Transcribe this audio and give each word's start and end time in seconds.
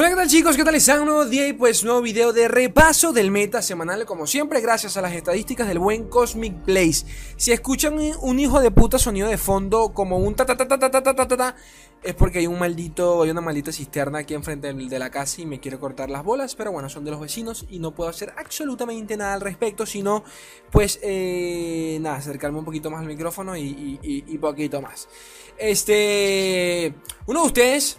Hola, 0.00 0.10
¿qué 0.10 0.14
tal 0.14 0.28
chicos? 0.28 0.56
¿Qué 0.56 0.62
tal 0.62 0.76
están? 0.76 1.00
Un 1.00 1.06
nuevo 1.06 1.24
día 1.24 1.48
y 1.48 1.54
pues 1.54 1.82
nuevo 1.82 2.00
video 2.00 2.32
de 2.32 2.46
repaso 2.46 3.12
del 3.12 3.32
meta 3.32 3.60
semanal 3.62 4.06
como 4.06 4.28
siempre 4.28 4.60
gracias 4.60 4.96
a 4.96 5.02
las 5.02 5.12
estadísticas 5.12 5.66
del 5.66 5.80
buen 5.80 6.04
Cosmic 6.04 6.64
Blaze. 6.64 7.04
Si 7.36 7.50
escuchan 7.50 7.98
un 7.98 8.38
hijo 8.38 8.60
de 8.60 8.70
puta 8.70 9.00
sonido 9.00 9.26
de 9.26 9.36
fondo 9.36 9.92
como 9.92 10.18
un 10.18 10.36
ta 10.36 10.46
ta 10.46 10.56
ta 10.56 10.68
ta 10.68 10.78
ta 10.78 11.02
ta 11.02 11.02
ta 11.02 11.26
ta 11.26 11.56
es 12.00 12.14
porque 12.14 12.38
hay 12.38 12.46
un 12.46 12.60
maldito, 12.60 13.24
hay 13.24 13.30
una 13.30 13.40
maldita 13.40 13.72
cisterna 13.72 14.20
aquí 14.20 14.34
enfrente 14.34 14.72
de 14.72 14.98
la 15.00 15.10
casa 15.10 15.40
y 15.40 15.46
me 15.46 15.58
quiere 15.58 15.80
cortar 15.80 16.10
las 16.10 16.22
bolas, 16.22 16.54
pero 16.54 16.70
bueno, 16.70 16.88
son 16.88 17.04
de 17.04 17.10
los 17.10 17.18
vecinos 17.18 17.66
y 17.68 17.80
no 17.80 17.92
puedo 17.92 18.08
hacer 18.08 18.32
absolutamente 18.36 19.16
nada 19.16 19.34
al 19.34 19.40
respecto, 19.40 19.84
sino 19.84 20.22
pues 20.70 21.00
eh, 21.02 21.98
nada, 22.00 22.18
acercarme 22.18 22.60
un 22.60 22.64
poquito 22.64 22.88
más 22.88 23.00
al 23.00 23.08
micrófono 23.08 23.56
y, 23.56 23.98
y 24.00 24.38
poquito 24.38 24.80
más. 24.80 25.08
Este, 25.58 26.94
uno 27.26 27.40
de 27.40 27.46
ustedes 27.48 27.98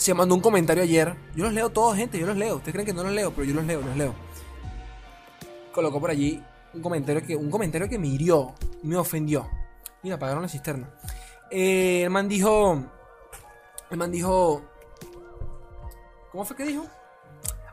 se 0.00 0.14
mandó 0.14 0.34
un 0.34 0.40
comentario 0.40 0.82
ayer. 0.82 1.14
Yo 1.36 1.44
los 1.44 1.52
leo 1.52 1.68
todos, 1.68 1.94
gente, 1.94 2.18
yo 2.18 2.26
los 2.26 2.36
leo. 2.36 2.56
Ustedes 2.56 2.72
creen 2.72 2.86
que 2.86 2.94
no 2.94 3.02
los 3.02 3.12
leo, 3.12 3.32
pero 3.32 3.44
yo 3.44 3.54
los 3.54 3.66
leo, 3.66 3.82
los 3.82 3.96
leo. 3.98 4.14
Colocó 5.72 6.00
por 6.00 6.10
allí 6.10 6.42
un 6.72 6.80
comentario 6.80 7.22
que, 7.22 7.36
un 7.36 7.50
comentario 7.50 7.86
que 7.86 7.98
me 7.98 8.08
hirió, 8.08 8.54
me 8.82 8.96
ofendió. 8.96 9.46
Mira, 10.02 10.16
apagaron 10.16 10.40
la 10.40 10.48
cisterna. 10.48 10.88
Eh, 11.50 12.04
el 12.04 12.10
man 12.10 12.28
dijo. 12.28 12.82
El 13.90 13.98
man 13.98 14.10
dijo. 14.10 14.62
¿Cómo 16.32 16.46
fue 16.46 16.56
que 16.56 16.64
dijo? 16.64 16.86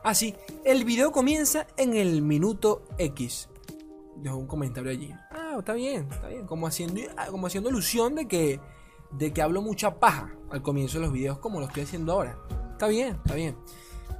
Ah, 0.04 0.14
sí. 0.14 0.36
El 0.66 0.84
video 0.84 1.14
comienza 1.14 1.66
en 1.78 1.94
el 1.94 2.22
minuto 2.22 2.90
X. 2.98 3.48
Dejó 4.18 4.36
un 4.36 4.48
comentario 4.48 4.92
allí. 4.92 5.14
Ah, 5.32 5.56
está 5.60 5.72
bien, 5.72 6.10
está 6.12 6.28
bien. 6.28 6.46
Como 6.46 6.68
haciendo, 6.68 7.00
como 7.32 7.48
haciendo 7.48 7.70
alusión 7.70 8.16
de 8.16 8.28
que 8.28 8.60
de 9.12 9.34
que 9.34 9.42
hablo 9.42 9.62
mucha 9.62 10.00
paja 10.00 10.32
al 10.52 10.62
comienzo 10.62 11.00
de 11.00 11.06
los 11.06 11.14
videos 11.14 11.40
como 11.40 11.60
lo 11.60 11.68
estoy 11.68 11.84
haciendo 11.84 12.14
ahora. 12.14 12.38
Está 12.72 12.88
bien, 12.88 13.18
está 13.24 13.36
bien. 13.36 13.56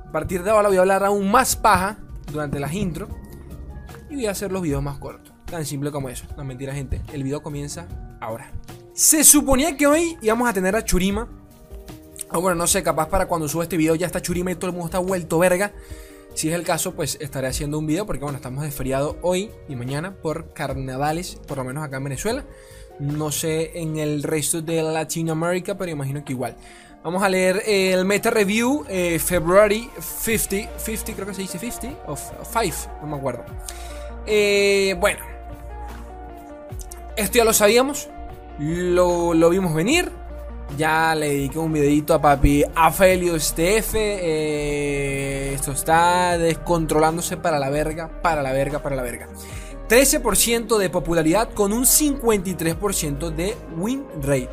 A 0.08 0.12
partir 0.12 0.44
de 0.44 0.52
ahora 0.52 0.70
voy 0.70 0.78
a 0.78 0.82
hablar 0.82 1.04
aún 1.04 1.30
más 1.30 1.56
paja 1.56 2.00
durante 2.32 2.60
las 2.60 2.74
intros 2.74 3.10
y 4.10 4.16
voy 4.16 4.26
a 4.26 4.32
hacer 4.32 4.52
los 4.52 4.62
videos 4.62 4.82
más 4.82 4.98
cortos. 5.00 5.34
Tan 5.46 5.66
simple 5.66 5.92
como 5.92 6.10
eso. 6.10 6.26
No 6.36 6.44
mentira, 6.44 6.74
gente. 6.74 7.02
El 7.14 7.24
video 7.24 7.42
comienza 7.42 7.88
ahora. 8.20 8.52
Se 8.94 9.24
suponía 9.24 9.78
que 9.78 9.88
hoy 9.88 10.18
íbamos 10.22 10.50
a 10.50 10.54
tener 10.54 10.76
a 10.76 10.84
Churima. 10.84 11.30
O 12.32 12.42
bueno, 12.42 12.56
no 12.56 12.68
sé, 12.68 12.84
capaz 12.84 13.08
para 13.08 13.28
cuando 13.28 13.48
suba 13.48 13.64
este 13.64 13.78
video 13.78 13.96
ya 13.96 14.08
está 14.08 14.22
Churima 14.22 14.52
y 14.52 14.56
todo 14.56 14.68
el 14.68 14.74
mundo 14.74 14.88
está 14.88 15.00
vuelto 15.00 15.40
verga. 15.40 15.74
Si 16.34 16.50
es 16.50 16.56
el 16.56 16.64
caso, 16.64 16.94
pues 16.94 17.18
estaré 17.22 17.48
haciendo 17.48 17.80
un 17.80 17.88
video 17.88 18.06
porque 18.06 18.24
bueno, 18.24 18.38
estamos 18.38 18.64
de 18.64 18.72
feriado 18.72 19.18
hoy 19.22 19.50
y 19.70 19.76
mañana 19.76 20.16
por 20.16 20.54
carnavales, 20.54 21.36
por 21.48 21.58
lo 21.58 21.64
menos 21.64 21.84
acá 21.84 21.98
en 21.98 22.04
Venezuela. 22.04 22.46
No 23.00 23.32
sé 23.32 23.80
en 23.80 23.98
el 23.98 24.24
resto 24.24 24.62
de 24.62 24.82
Latinoamérica, 24.82 25.78
pero 25.78 25.92
imagino 25.92 26.24
que 26.26 26.34
igual. 26.34 26.56
Vamos 27.04 27.24
a 27.24 27.30
leer 27.30 27.64
el 27.66 28.04
meta 28.06 28.32
review 28.32 28.84
eh, 28.90 29.20
February 29.20 29.90
50. 30.00 30.80
50, 30.80 31.14
creo 31.14 31.28
que 31.28 31.34
se 31.34 31.42
dice 31.44 31.60
50 31.60 32.04
o 32.08 32.16
5, 32.18 33.00
no 33.02 33.08
me 33.08 33.18
acuerdo. 33.18 33.46
Eh, 34.26 34.96
bueno, 35.00 35.24
esto 37.16 37.38
ya 37.38 37.46
lo 37.46 37.54
sabíamos, 37.54 38.10
lo, 38.60 39.34
lo, 39.34 39.50
vimos 39.50 39.74
venir. 39.74 40.12
Ya 40.78 41.16
le 41.16 41.30
dediqué 41.30 41.60
un 41.60 41.72
videito 41.72 42.14
a 42.14 42.22
papi 42.22 42.66
Afelios 42.76 43.54
TF. 43.56 43.96
Eh, 43.96 45.54
esto 45.56 45.72
está 45.72 46.38
descontrolándose 46.38 47.38
para 47.38 47.58
la 47.58 47.70
verga, 47.70 48.10
para 48.22 48.42
la 48.42 48.52
verga, 48.52 48.80
para 48.80 48.98
la 48.98 49.04
verga. 49.04 49.30
13% 49.90 50.78
de 50.78 50.90
popularidad 50.90 51.54
con 51.54 51.72
un 51.72 51.86
53% 51.86 53.30
de 53.30 53.56
win 53.78 54.04
rate. 54.22 54.50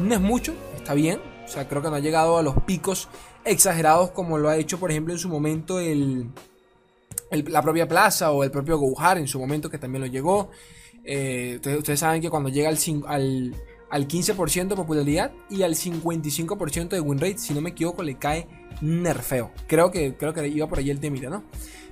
No 0.00 0.14
es 0.14 0.20
mucho, 0.20 0.54
está 0.76 0.94
bien. 0.94 1.20
O 1.44 1.48
sea, 1.48 1.68
creo 1.68 1.82
que 1.82 1.90
no 1.90 1.96
ha 1.96 2.00
llegado 2.00 2.38
a 2.38 2.42
los 2.42 2.54
picos 2.62 3.08
exagerados 3.44 4.10
como 4.10 4.38
lo 4.38 4.48
ha 4.48 4.56
hecho, 4.56 4.78
por 4.78 4.92
ejemplo, 4.92 5.12
en 5.12 5.18
su 5.18 5.28
momento 5.28 5.80
el, 5.80 6.30
la 7.30 7.62
propia 7.62 7.88
Plaza 7.88 8.30
o 8.30 8.44
el 8.44 8.52
propio 8.52 8.78
Gouhar 8.78 9.18
en 9.18 9.26
su 9.26 9.40
momento 9.40 9.68
que 9.68 9.78
también 9.78 10.02
lo 10.02 10.06
llegó. 10.06 10.50
Eh, 11.04 11.60
ustedes, 11.60 11.98
saben 11.98 12.22
que 12.22 12.30
cuando 12.30 12.48
llega 12.48 12.68
al, 12.68 12.78
al, 13.08 13.56
al 13.90 14.06
15% 14.06 14.68
de 14.68 14.76
popularidad 14.76 15.32
y 15.48 15.62
al 15.62 15.74
55% 15.74 16.90
de 16.90 17.00
win 17.00 17.18
rate, 17.18 17.38
si 17.38 17.54
no 17.54 17.60
me 17.60 17.70
equivoco, 17.70 18.04
le 18.04 18.16
cae 18.16 18.46
nerfeo. 18.80 19.50
Creo 19.66 19.90
que, 19.90 20.14
creo 20.14 20.32
que 20.32 20.46
iba 20.46 20.68
por 20.68 20.78
ahí 20.78 20.90
el 20.90 21.00
temita, 21.00 21.28
¿no? 21.28 21.42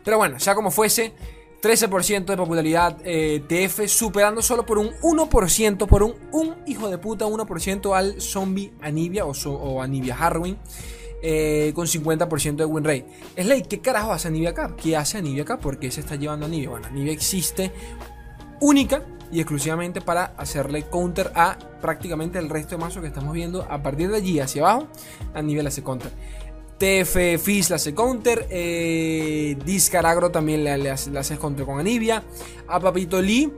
Pero 0.04 0.18
bueno, 0.18 0.38
sea 0.38 0.54
como 0.54 0.70
fuese, 0.70 1.12
13% 1.60 2.26
de 2.26 2.36
popularidad 2.36 2.98
eh, 3.04 3.42
TF, 3.48 3.88
superando 3.88 4.42
solo 4.42 4.64
por 4.64 4.78
un 4.78 4.90
1%, 5.02 5.86
por 5.86 6.02
un, 6.02 6.14
un 6.32 6.54
hijo 6.66 6.88
de 6.88 6.98
puta 6.98 7.26
1% 7.26 7.96
al 7.96 8.20
zombie 8.20 8.72
Anivia 8.80 9.24
o, 9.24 9.32
o 9.32 9.82
Anivia 9.82 10.16
Harwin. 10.16 10.56
Eh, 11.20 11.72
con 11.74 11.86
50% 11.88 12.56
de 12.56 12.64
win 12.64 12.84
rate. 12.84 13.64
¿qué 13.68 13.80
carajo 13.80 14.12
hace 14.12 14.28
Anivia 14.28 14.50
acá? 14.50 14.76
¿Qué 14.80 14.96
hace 14.96 15.18
Anivia 15.18 15.42
acá? 15.42 15.58
¿Por 15.58 15.80
qué 15.80 15.90
se 15.90 15.98
está 15.98 16.14
llevando 16.14 16.46
a 16.46 16.48
Anivia? 16.48 16.70
Bueno, 16.70 16.86
Anivia 16.86 17.12
existe 17.12 17.72
única 18.60 19.02
y 19.32 19.40
exclusivamente 19.40 20.00
para 20.00 20.26
hacerle 20.36 20.84
counter 20.84 21.32
a 21.34 21.58
prácticamente 21.80 22.38
el 22.38 22.48
resto 22.48 22.76
de 22.76 22.82
mazos 22.82 23.02
que 23.02 23.08
estamos 23.08 23.34
viendo. 23.34 23.66
A 23.68 23.82
partir 23.82 24.08
de 24.10 24.16
allí 24.16 24.38
hacia 24.38 24.62
abajo, 24.62 24.88
Anivia 25.34 25.64
le 25.64 25.68
hace 25.68 25.82
counter. 25.82 26.12
TF 26.78 27.42
Fizz 27.42 27.70
le 27.70 27.76
hace 27.76 27.94
counter. 27.94 28.46
Eh, 28.50 29.56
Discaragro 29.64 30.30
también 30.30 30.64
le, 30.64 30.78
le, 30.78 30.90
hace, 30.90 31.38
counter 31.38 31.66
con 31.66 31.80
Anivia. 31.80 32.22
A 32.68 32.80
Papito 32.80 33.20
Lee, 33.20 33.52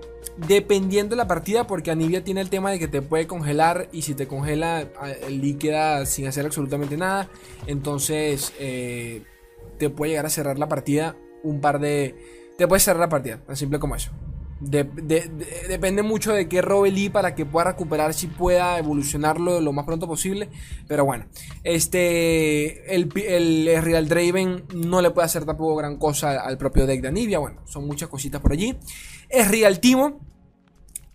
dependiendo 0.48 1.14
de 1.14 1.16
la 1.16 1.28
partida, 1.28 1.66
porque 1.66 1.90
Anivia 1.90 2.24
tiene 2.24 2.40
el 2.40 2.48
tema 2.48 2.70
de 2.70 2.78
que 2.78 2.88
te 2.88 3.02
puede 3.02 3.26
congelar. 3.26 3.88
Y 3.92 4.02
si 4.02 4.14
te 4.14 4.26
congela, 4.26 4.88
el 5.26 5.40
Lee 5.40 5.54
queda 5.54 6.06
sin 6.06 6.26
hacer 6.26 6.46
absolutamente 6.46 6.96
nada. 6.96 7.28
Entonces, 7.66 8.52
eh, 8.58 9.22
te 9.78 9.90
puede 9.90 10.12
llegar 10.12 10.26
a 10.26 10.30
cerrar 10.30 10.58
la 10.58 10.68
partida. 10.68 11.16
Un 11.42 11.60
par 11.60 11.78
de. 11.78 12.14
Te 12.56 12.66
puede 12.66 12.80
cerrar 12.80 13.00
la 13.00 13.08
partida, 13.08 13.38
tan 13.46 13.56
simple 13.56 13.78
como 13.78 13.96
eso. 13.96 14.10
De, 14.60 14.84
de, 14.84 15.28
de, 15.28 15.68
depende 15.68 16.02
mucho 16.02 16.32
de 16.32 16.48
qué 16.48 16.60
robe 16.60 16.90
Lee 16.90 17.08
para 17.08 17.34
que 17.34 17.46
pueda 17.46 17.72
recuperar 17.72 18.12
si 18.12 18.26
pueda 18.26 18.78
evolucionarlo 18.78 19.60
lo 19.60 19.72
más 19.72 19.86
pronto 19.86 20.06
posible. 20.06 20.50
Pero 20.86 21.04
bueno, 21.04 21.26
este 21.64 22.94
el, 22.94 23.10
el, 23.16 23.82
Real 23.82 24.08
Draven 24.08 24.64
no 24.74 25.00
le 25.00 25.10
puede 25.10 25.26
hacer 25.26 25.44
tampoco 25.44 25.76
gran 25.76 25.96
cosa 25.96 26.40
al 26.40 26.58
propio 26.58 26.86
deck 26.86 27.00
de 27.00 27.08
Anivia. 27.08 27.38
Bueno, 27.38 27.62
son 27.66 27.86
muchas 27.86 28.08
cositas 28.08 28.40
por 28.40 28.52
allí. 28.52 28.76
Es 29.28 29.48
Real 29.48 29.80
Timo. 29.80 30.20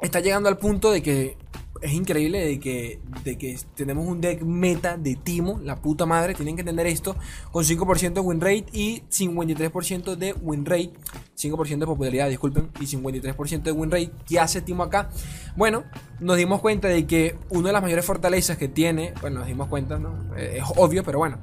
Está 0.01 0.19
llegando 0.19 0.49
al 0.49 0.57
punto 0.57 0.91
de 0.91 1.01
que 1.01 1.37
es 1.81 1.93
increíble 1.93 2.39
de 2.39 2.59
que, 2.59 2.99
de 3.23 3.37
que 3.37 3.57
tenemos 3.75 4.07
un 4.07 4.21
deck 4.21 4.41
meta 4.41 4.97
de 4.97 5.15
Timo, 5.15 5.59
la 5.63 5.81
puta 5.81 6.05
madre, 6.05 6.33
tienen 6.33 6.55
que 6.55 6.61
entender 6.61 6.87
esto, 6.87 7.15
con 7.51 7.63
5% 7.63 8.13
de 8.13 8.19
win 8.21 8.41
rate 8.41 8.65
y 8.71 9.01
53% 9.09 10.15
de 10.15 10.33
win 10.33 10.65
rate, 10.65 10.93
5% 11.35 11.79
de 11.79 11.85
popularidad, 11.85 12.29
disculpen, 12.29 12.71
y 12.79 12.85
53% 12.85 13.63
de 13.63 13.71
win 13.71 13.91
rate. 13.91 14.11
¿Qué 14.25 14.39
hace 14.39 14.61
Timo 14.61 14.83
acá? 14.83 15.09
Bueno, 15.55 15.83
nos 16.19 16.37
dimos 16.37 16.61
cuenta 16.61 16.87
de 16.87 17.05
que 17.05 17.37
una 17.49 17.69
de 17.69 17.73
las 17.73 17.81
mayores 17.81 18.05
fortalezas 18.05 18.57
que 18.57 18.67
tiene, 18.67 19.13
bueno, 19.21 19.39
nos 19.39 19.47
dimos 19.47 19.67
cuenta, 19.67 19.99
¿no? 19.99 20.35
Es 20.35 20.63
obvio, 20.77 21.03
pero 21.03 21.17
bueno, 21.19 21.39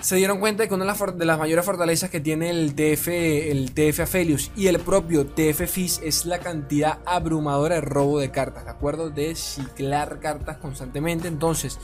se 0.00 0.16
dieron 0.16 0.40
cuenta 0.40 0.62
de 0.62 0.68
que 0.68 0.74
una 0.74 0.94
de 0.94 1.24
las 1.26 1.38
mayores 1.38 1.64
fortalezas 1.64 2.10
que 2.10 2.20
tiene 2.20 2.50
el 2.50 2.74
TF, 2.74 3.08
el 3.08 3.72
TF 3.72 4.00
Aphelios 4.00 4.50
y 4.56 4.66
el 4.68 4.80
propio 4.80 5.26
TF 5.26 5.66
Fizz 5.66 6.00
es 6.02 6.24
la 6.24 6.38
cantidad 6.38 7.00
abrumadora 7.04 7.74
de 7.76 7.80
robo 7.82 8.18
de 8.18 8.30
cartas, 8.30 8.64
¿de 8.64 8.70
acuerdo? 8.70 9.10
De 9.10 9.34
ciclar 9.34 10.20
cartas 10.20 10.56
constantemente. 10.56 11.28
Entonces, 11.28 11.78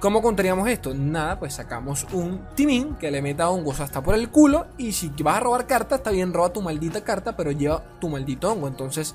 ¿cómo 0.00 0.22
contaríamos 0.22 0.68
esto? 0.68 0.94
Nada, 0.94 1.38
pues 1.38 1.54
sacamos 1.54 2.06
un 2.12 2.40
timín 2.56 2.96
que 2.96 3.10
le 3.10 3.22
meta 3.22 3.50
hongos 3.50 3.80
hasta 3.80 4.02
por 4.02 4.14
el 4.14 4.30
culo 4.30 4.66
y 4.78 4.92
si 4.92 5.10
vas 5.22 5.36
a 5.36 5.40
robar 5.40 5.66
cartas, 5.66 5.98
está 5.98 6.10
bien, 6.10 6.32
roba 6.32 6.52
tu 6.52 6.62
maldita 6.62 7.04
carta, 7.04 7.36
pero 7.36 7.52
lleva 7.52 7.84
tu 8.00 8.08
maldito 8.08 8.50
hongo. 8.50 8.66
Entonces, 8.66 9.14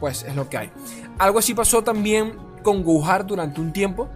pues 0.00 0.24
es 0.24 0.34
lo 0.34 0.48
que 0.50 0.58
hay. 0.58 0.72
Algo 1.18 1.38
así 1.38 1.54
pasó 1.54 1.82
también 1.82 2.34
con 2.62 2.82
Gohar 2.82 3.24
durante 3.26 3.60
un 3.60 3.72
tiempo. 3.72 4.08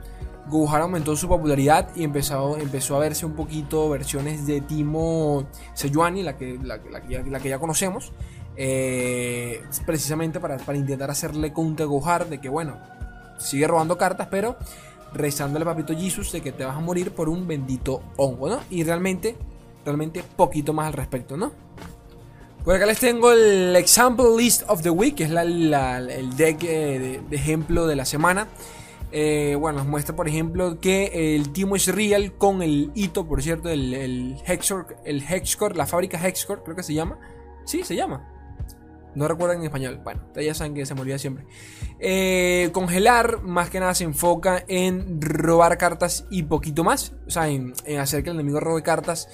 Gohar 0.48 0.82
aumentó 0.82 1.14
su 1.16 1.28
popularidad 1.28 1.90
y 1.94 2.02
empezó, 2.02 2.56
empezó 2.56 2.96
a 2.96 2.98
verse 2.98 3.24
un 3.24 3.34
poquito 3.34 3.88
versiones 3.88 4.46
de 4.46 4.60
Timo 4.60 5.46
Sejuani, 5.74 6.24
la 6.24 6.36
que, 6.36 6.58
la, 6.62 6.80
la, 6.90 7.40
que 7.40 7.48
ya 7.48 7.58
conocemos, 7.60 8.12
eh, 8.56 9.62
precisamente 9.86 10.40
para, 10.40 10.56
para, 10.56 10.76
intentar 10.76 11.08
hacerle 11.08 11.52
counter 11.52 11.84
a 11.84 11.86
Gohar 11.86 12.28
de 12.28 12.40
que, 12.40 12.48
bueno, 12.48 12.78
sigue 13.38 13.68
robando 13.68 13.96
cartas, 13.96 14.26
pero 14.28 14.56
rezándole 15.12 15.64
papito 15.64 15.94
Jesus 15.94 16.32
de 16.32 16.40
que 16.40 16.52
te 16.52 16.64
vas 16.64 16.76
a 16.76 16.80
morir 16.80 17.12
por 17.12 17.28
un 17.28 17.46
bendito 17.46 18.02
hongo, 18.16 18.48
¿no? 18.48 18.60
Y 18.70 18.84
realmente, 18.84 19.36
realmente 19.84 20.22
poquito 20.36 20.72
más 20.72 20.88
al 20.88 20.92
respecto, 20.92 21.36
¿no? 21.36 21.52
Por 22.64 22.74
acá 22.74 22.84
les 22.86 22.98
tengo 22.98 23.32
el 23.32 23.74
Example 23.74 24.26
List 24.36 24.64
of 24.68 24.82
the 24.82 24.90
Week, 24.90 25.14
que 25.14 25.24
es 25.24 25.30
el 25.30 26.36
deck 26.36 26.62
eh, 26.64 27.20
de, 27.28 27.36
ejemplo 27.36 27.86
de 27.86 27.96
la 27.96 28.04
semana. 28.04 28.48
Eh, 29.12 29.56
bueno, 29.58 29.78
nos 29.78 29.88
muestra 29.88 30.14
por 30.14 30.28
ejemplo 30.28 30.78
que 30.78 31.34
el 31.34 31.52
Timo 31.52 31.74
es 31.74 31.86
real 31.88 32.34
con 32.34 32.62
el 32.62 32.92
hito, 32.94 33.26
por 33.26 33.42
cierto, 33.42 33.70
el, 33.70 33.94
el 33.94 34.36
Hexcore, 34.46 34.96
el 35.04 35.22
Hexcore, 35.22 35.74
la 35.74 35.86
fábrica 35.86 36.18
Hexcore, 36.18 36.62
creo 36.62 36.76
que 36.76 36.82
se 36.82 36.94
llama. 36.94 37.18
Sí, 37.64 37.82
se 37.82 37.96
llama. 37.96 38.39
No 39.14 39.26
recuerdan 39.26 39.58
en 39.58 39.64
español. 39.64 40.00
Bueno, 40.02 40.20
ya 40.34 40.54
saben 40.54 40.74
que 40.74 40.86
se 40.86 40.94
me 40.94 41.00
olvida 41.00 41.18
siempre. 41.18 41.44
Eh, 41.98 42.70
congelar, 42.72 43.42
más 43.42 43.70
que 43.70 43.80
nada 43.80 43.94
se 43.94 44.04
enfoca 44.04 44.64
en 44.68 45.20
robar 45.20 45.78
cartas 45.78 46.26
y 46.30 46.44
poquito 46.44 46.84
más. 46.84 47.12
O 47.26 47.30
sea, 47.30 47.48
en, 47.48 47.74
hacer 47.98 48.22
que 48.22 48.30
el 48.30 48.36
enemigo 48.36 48.60
robe 48.60 48.82
cartas. 48.82 49.28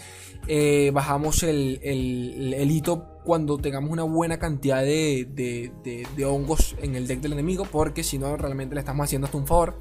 Eh, 0.48 0.90
bajamos 0.94 1.42
el, 1.42 1.80
el, 1.82 2.70
hito 2.70 3.20
cuando 3.24 3.58
tengamos 3.58 3.90
una 3.90 4.04
buena 4.04 4.38
cantidad 4.38 4.82
de, 4.82 5.26
de, 5.34 6.24
hongos 6.24 6.76
en 6.80 6.94
el 6.94 7.06
deck 7.06 7.20
del 7.20 7.32
enemigo. 7.32 7.66
Porque 7.70 8.02
si 8.02 8.18
no, 8.18 8.36
realmente 8.36 8.74
le 8.74 8.80
estamos 8.80 9.04
haciendo 9.04 9.26
hasta 9.26 9.38
un 9.38 9.46
favor. 9.46 9.78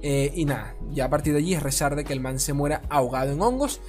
Eh, 0.00 0.32
y 0.34 0.44
nada, 0.44 0.76
ya 0.90 1.06
a 1.06 1.10
partir 1.10 1.32
de 1.32 1.40
allí 1.40 1.54
es 1.54 1.62
rezar 1.62 1.96
de 1.96 2.04
que 2.04 2.12
el 2.12 2.20
man 2.20 2.38
se 2.38 2.52
muera 2.52 2.82
ahogado 2.88 3.32
en 3.32 3.40
hongos. 3.40 3.80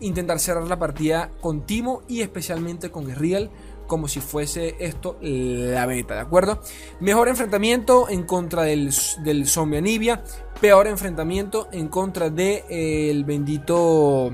Intentar 0.00 0.38
cerrar 0.38 0.64
la 0.68 0.78
partida 0.78 1.30
con 1.40 1.66
Timo 1.66 2.02
y 2.08 2.20
especialmente 2.20 2.90
con 2.90 3.12
Real 3.14 3.50
como 3.88 4.06
si 4.06 4.20
fuese 4.20 4.76
esto 4.78 5.18
la 5.20 5.84
beta, 5.86 6.14
¿de 6.14 6.20
acuerdo? 6.20 6.60
Mejor 7.00 7.26
enfrentamiento 7.26 8.08
en 8.08 8.22
contra 8.22 8.62
del, 8.62 8.94
del 9.24 9.48
zombie 9.48 9.78
Anivia, 9.78 10.22
peor 10.60 10.86
enfrentamiento 10.86 11.68
en 11.72 11.88
contra 11.88 12.30
del 12.30 12.62
de, 12.68 13.10
el 13.10 13.24
bendito 13.24 14.30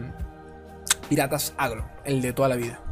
Piratas 1.09 1.55
Agro, 1.57 1.89
el 2.05 2.21
de 2.21 2.35
toda 2.35 2.51
la 2.51 2.57
vida. 2.57 2.84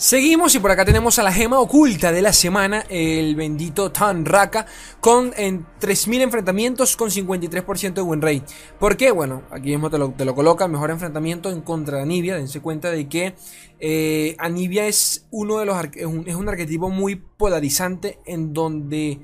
Seguimos 0.00 0.54
y 0.54 0.60
por 0.60 0.70
acá 0.70 0.86
tenemos 0.86 1.18
a 1.18 1.22
la 1.22 1.30
gema 1.30 1.60
oculta 1.60 2.10
de 2.10 2.22
la 2.22 2.32
semana, 2.32 2.86
el 2.88 3.36
bendito 3.36 3.92
Tan 3.92 4.24
Raka, 4.24 4.64
con 4.98 5.34
en 5.36 5.66
3.000 5.78 6.22
enfrentamientos 6.22 6.96
con 6.96 7.10
53% 7.10 7.92
de 7.92 8.00
win 8.00 8.22
rate. 8.22 8.44
¿Por 8.78 8.96
qué? 8.96 9.10
Bueno, 9.10 9.42
aquí 9.50 9.68
mismo 9.68 9.90
te 9.90 9.98
lo, 9.98 10.12
te 10.12 10.24
lo 10.24 10.34
coloca, 10.34 10.66
mejor 10.68 10.90
enfrentamiento 10.90 11.50
en 11.50 11.60
contra 11.60 11.98
de 11.98 12.04
Anivia. 12.04 12.36
Dense 12.36 12.62
cuenta 12.62 12.90
de 12.90 13.10
que 13.10 13.34
eh, 13.78 14.36
Anivia 14.38 14.86
es 14.86 15.26
uno 15.30 15.58
de 15.58 15.66
los 15.66 15.76
es 15.94 16.06
un, 16.06 16.26
es 16.26 16.34
un 16.34 16.48
arquetipo 16.48 16.88
muy 16.88 17.16
polarizante 17.16 18.20
en 18.24 18.54
donde 18.54 19.20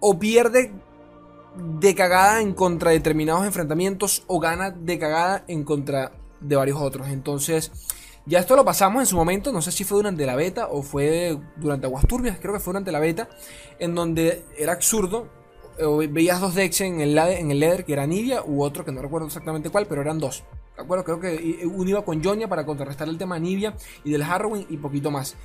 o 0.00 0.18
pierde 0.18 0.72
de 1.78 1.94
cagada 1.94 2.40
en 2.40 2.54
contra 2.54 2.88
de 2.88 2.96
determinados 2.96 3.44
enfrentamientos 3.44 4.24
o 4.28 4.40
gana 4.40 4.70
de 4.70 4.98
cagada 4.98 5.44
en 5.46 5.62
contra 5.62 6.12
de 6.40 6.56
varios 6.56 6.80
otros. 6.80 7.08
Entonces 7.08 7.70
ya 8.26 8.38
esto 8.38 8.56
lo 8.56 8.64
pasamos 8.64 9.00
en 9.00 9.06
su 9.06 9.16
momento, 9.16 9.52
no 9.52 9.62
sé 9.62 9.72
si 9.72 9.84
fue 9.84 9.96
durante 9.96 10.26
la 10.26 10.36
beta 10.36 10.68
o 10.68 10.82
fue 10.82 11.38
durante 11.56 11.86
Aguas 11.86 12.06
Turbias, 12.06 12.38
creo 12.40 12.54
que 12.54 12.60
fue 12.60 12.72
durante 12.72 12.92
la 12.92 13.00
beta, 13.00 13.28
en 13.78 13.94
donde 13.94 14.44
era 14.56 14.72
absurdo. 14.72 15.28
Eh, 15.78 16.08
veías 16.10 16.40
dos 16.40 16.54
decks 16.54 16.82
en 16.82 17.00
el, 17.00 17.16
en 17.16 17.50
el 17.50 17.58
Leather, 17.58 17.84
que 17.84 17.94
era 17.94 18.06
Nivea, 18.06 18.42
u 18.44 18.62
otro 18.62 18.84
que 18.84 18.92
no 18.92 19.00
recuerdo 19.00 19.26
exactamente 19.26 19.70
cuál, 19.70 19.86
pero 19.86 20.02
eran 20.02 20.18
dos. 20.18 20.44
¿De 20.76 20.82
acuerdo? 20.82 21.04
Creo 21.04 21.20
que 21.20 21.66
uno 21.66 21.90
iba 21.90 22.04
con 22.04 22.22
Jonia 22.22 22.48
para 22.48 22.64
contrarrestar 22.64 23.08
el 23.08 23.18
tema 23.18 23.36
de 23.36 23.40
Nivea 23.42 23.74
y 24.04 24.10
del 24.10 24.22
Harrowing 24.22 24.66
y 24.68 24.76
poquito 24.76 25.10
más. 25.10 25.36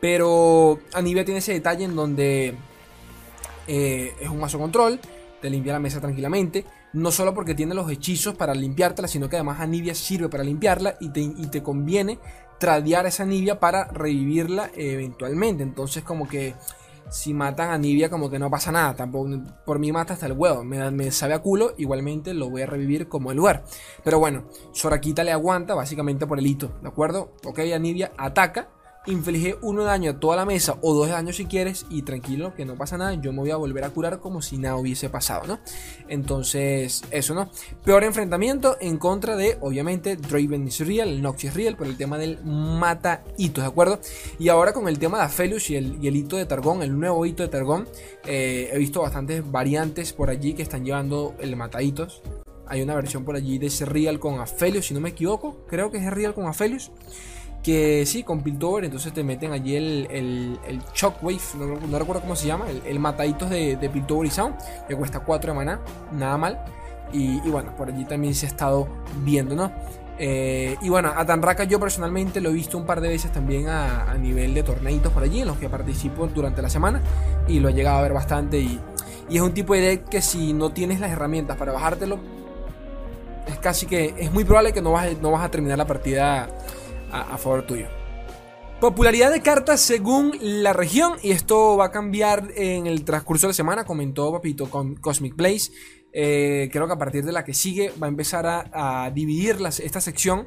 Pero 0.00 0.80
Anivia 0.94 1.24
tiene 1.24 1.38
ese 1.38 1.52
detalle 1.52 1.84
en 1.84 1.94
donde 1.94 2.54
eh, 3.68 4.14
es 4.20 4.28
un 4.28 4.40
mazo 4.40 4.58
control, 4.58 4.98
te 5.40 5.48
limpia 5.48 5.74
la 5.74 5.78
mesa 5.78 6.00
tranquilamente 6.00 6.64
no 6.92 7.10
solo 7.10 7.34
porque 7.34 7.54
tiene 7.54 7.74
los 7.74 7.90
hechizos 7.90 8.34
para 8.34 8.54
limpiártela, 8.54 9.08
sino 9.08 9.28
que 9.28 9.36
además 9.36 9.60
Anivia 9.60 9.94
sirve 9.94 10.28
para 10.28 10.44
limpiarla 10.44 10.96
y 11.00 11.10
te, 11.10 11.26
te 11.50 11.62
conviene 11.62 12.18
tradear 12.58 13.06
esa 13.06 13.22
Anivia 13.22 13.58
para 13.58 13.84
revivirla 13.84 14.70
eventualmente. 14.74 15.62
Entonces 15.62 16.02
como 16.02 16.28
que 16.28 16.54
si 17.10 17.34
matan 17.34 17.70
a 17.70 17.74
Anivia 17.74 18.10
como 18.10 18.30
que 18.30 18.38
no 18.38 18.50
pasa 18.50 18.72
nada, 18.72 18.94
tampoco 18.94 19.28
por 19.64 19.78
mí 19.78 19.92
mata 19.92 20.14
hasta 20.14 20.26
el 20.26 20.32
huevo, 20.32 20.64
me, 20.64 20.90
me, 20.90 21.10
sabe 21.10 21.34
a 21.34 21.40
culo, 21.40 21.74
igualmente 21.76 22.34
lo 22.34 22.50
voy 22.50 22.62
a 22.62 22.66
revivir 22.66 23.08
como 23.08 23.30
el 23.30 23.36
lugar. 23.36 23.64
Pero 24.04 24.18
bueno, 24.18 24.44
Soraquita 24.72 25.24
le 25.24 25.32
aguanta 25.32 25.74
básicamente 25.74 26.26
por 26.26 26.38
el 26.38 26.46
hito, 26.46 26.72
¿de 26.82 26.88
acuerdo? 26.88 27.32
Ok, 27.44 27.60
Anivia 27.74 28.12
ataca 28.16 28.68
inflige 29.06 29.56
uno 29.62 29.82
de 29.82 29.88
daño 29.88 30.10
a 30.12 30.20
toda 30.20 30.36
la 30.36 30.44
mesa 30.44 30.76
o 30.80 30.94
dos 30.94 31.06
de 31.06 31.12
daño 31.12 31.32
si 31.32 31.46
quieres 31.46 31.86
y 31.90 32.02
tranquilo 32.02 32.54
que 32.54 32.64
no 32.64 32.76
pasa 32.76 32.96
nada, 32.96 33.14
yo 33.14 33.32
me 33.32 33.40
voy 33.40 33.50
a 33.50 33.56
volver 33.56 33.84
a 33.84 33.90
curar 33.90 34.20
como 34.20 34.42
si 34.42 34.58
nada 34.58 34.76
hubiese 34.76 35.08
pasado, 35.08 35.46
¿no? 35.46 35.58
Entonces, 36.08 37.02
eso, 37.10 37.34
¿no? 37.34 37.50
Peor 37.84 38.04
enfrentamiento 38.04 38.76
en 38.80 38.98
contra 38.98 39.36
de, 39.36 39.58
obviamente, 39.60 40.16
Draven 40.16 40.68
is 40.68 40.86
real, 40.86 41.20
Nox 41.20 41.44
es 41.44 41.54
real, 41.54 41.76
por 41.76 41.86
el 41.86 41.96
tema 41.96 42.18
del 42.18 42.38
mata 42.44 43.24
hitos, 43.36 43.64
¿de 43.64 43.68
acuerdo? 43.68 44.00
Y 44.38 44.48
ahora 44.48 44.72
con 44.72 44.88
el 44.88 44.98
tema 44.98 45.18
de 45.18 45.24
Aphelios 45.24 45.68
y 45.70 45.76
el, 45.76 46.16
hito 46.16 46.36
de 46.36 46.46
Targón, 46.46 46.82
el 46.82 46.98
nuevo 46.98 47.26
hito 47.26 47.42
de 47.42 47.48
Targón, 47.48 47.88
eh, 48.24 48.70
he 48.72 48.78
visto 48.78 49.02
bastantes 49.02 49.50
variantes 49.50 50.12
por 50.12 50.30
allí 50.30 50.54
que 50.54 50.62
están 50.62 50.84
llevando 50.84 51.34
el 51.40 51.56
mata 51.56 51.82
hitos. 51.82 52.22
Hay 52.68 52.80
una 52.80 52.94
versión 52.94 53.24
por 53.24 53.34
allí 53.34 53.58
de 53.58 53.66
ese 53.66 53.84
real 53.84 54.20
con 54.20 54.38
Aphelios, 54.38 54.86
si 54.86 54.94
no 54.94 55.00
me 55.00 55.10
equivoco, 55.10 55.58
creo 55.66 55.90
que 55.90 55.98
es 55.98 56.10
real 56.10 56.32
con 56.32 56.46
Aphelios 56.46 56.92
que 57.62 58.04
sí, 58.06 58.24
con 58.24 58.42
Piltover, 58.42 58.84
entonces 58.84 59.12
te 59.12 59.22
meten 59.22 59.52
allí 59.52 59.76
el, 59.76 60.08
el, 60.10 60.82
Shockwave, 60.94 61.40
no, 61.88 61.98
recuerdo 61.98 62.22
cómo 62.22 62.36
se 62.36 62.46
llama, 62.46 62.68
el, 62.68 62.82
el 62.84 62.98
mataditos 62.98 63.50
de, 63.50 63.76
de 63.76 63.88
Piltover 63.88 64.26
y 64.26 64.30
Sound, 64.30 64.56
que 64.88 64.96
cuesta 64.96 65.20
4 65.20 65.52
de 65.52 65.56
maná, 65.56 65.80
nada 66.12 66.36
mal. 66.36 66.64
Y, 67.12 67.38
bueno, 67.50 67.76
por 67.76 67.88
allí 67.88 68.04
también 68.04 68.34
se 68.34 68.46
ha 68.46 68.48
estado 68.48 68.88
viendo, 69.22 69.54
¿no? 69.54 69.70
Eh, 70.18 70.76
y 70.80 70.88
bueno, 70.88 71.12
a 71.14 71.26
Tanraka 71.26 71.64
yo 71.64 71.80
personalmente 71.80 72.40
lo 72.40 72.50
he 72.50 72.52
visto 72.52 72.78
un 72.78 72.86
par 72.86 73.00
de 73.00 73.08
veces 73.08 73.32
también 73.32 73.68
a, 73.68 74.14
nivel 74.18 74.54
de 74.54 74.62
torneitos 74.62 75.12
por 75.12 75.22
allí, 75.22 75.40
en 75.40 75.48
los 75.48 75.58
que 75.58 75.68
participo 75.68 76.26
durante 76.28 76.62
la 76.62 76.70
semana, 76.70 77.02
y 77.48 77.60
lo 77.60 77.68
he 77.68 77.74
llegado 77.74 77.98
a 77.98 78.02
ver 78.02 78.14
bastante. 78.14 78.58
Y, 78.58 78.80
y 79.28 79.36
es 79.36 79.42
un 79.42 79.52
tipo 79.52 79.74
de 79.74 79.80
deck 79.82 80.08
que 80.08 80.22
si 80.22 80.52
no 80.52 80.70
tienes 80.70 81.00
las 81.00 81.10
herramientas 81.10 81.56
para 81.56 81.72
bajártelo, 81.72 82.18
es 83.46 83.58
casi 83.58 83.86
que 83.86 84.14
es 84.16 84.32
muy 84.32 84.44
probable 84.44 84.72
que 84.72 84.80
no 84.80 84.92
vas, 84.92 85.08
no 85.20 85.32
vas 85.32 85.44
a 85.44 85.50
terminar 85.50 85.76
la 85.76 85.86
partida 85.86 86.48
a, 87.12 87.36
favor 87.38 87.66
tuyo. 87.66 87.86
Popularidad 88.80 89.30
de 89.30 89.40
cartas 89.42 89.80
según 89.80 90.36
la 90.40 90.72
región, 90.72 91.12
y 91.22 91.30
esto 91.30 91.76
va 91.76 91.86
a 91.86 91.90
cambiar 91.90 92.50
en 92.56 92.86
el 92.86 93.04
transcurso 93.04 93.46
de 93.46 93.50
la 93.50 93.54
semana, 93.54 93.84
comentó 93.84 94.32
Papito 94.32 94.68
con 94.68 94.96
Cosmic 94.96 95.36
Place. 95.36 95.70
Eh, 96.12 96.68
creo 96.72 96.86
que 96.86 96.92
a 96.92 96.98
partir 96.98 97.24
de 97.24 97.32
la 97.32 97.44
que 97.44 97.54
sigue 97.54 97.92
va 98.02 98.06
a 98.06 98.10
empezar 98.10 98.70
a, 98.72 99.10
dividir 99.14 99.56
esta 99.66 100.00
sección 100.00 100.46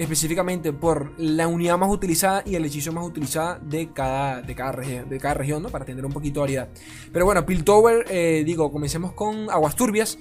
específicamente 0.00 0.72
por 0.72 1.12
la 1.18 1.46
unidad 1.46 1.76
más 1.76 1.90
utilizada 1.90 2.42
y 2.46 2.54
el 2.54 2.64
hechizo 2.64 2.90
más 2.90 3.04
utilizada 3.04 3.58
de 3.58 3.92
cada, 3.92 4.40
de 4.40 4.54
cada, 4.54 4.72
de 4.72 5.18
cada 5.18 5.34
región, 5.34 5.62
¿no? 5.62 5.68
para 5.68 5.84
tener 5.84 6.06
un 6.06 6.12
poquito 6.12 6.40
de 6.40 6.40
variedad. 6.40 6.68
Pero 7.12 7.26
bueno, 7.26 7.44
Piltover, 7.44 8.06
eh, 8.08 8.42
digo, 8.46 8.72
comencemos 8.72 9.12
con 9.12 9.50
Aguas 9.50 9.76
Turbias. 9.76 10.18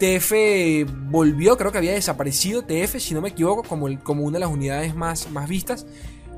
TF 0.00 0.90
volvió, 1.10 1.58
creo 1.58 1.70
que 1.70 1.76
había 1.78 1.92
desaparecido 1.92 2.62
TF, 2.62 2.98
si 2.98 3.12
no 3.12 3.20
me 3.20 3.28
equivoco, 3.28 3.62
como, 3.62 3.86
como 4.02 4.24
una 4.24 4.38
de 4.38 4.40
las 4.40 4.48
unidades 4.48 4.94
más, 4.94 5.30
más 5.30 5.46
vistas. 5.46 5.86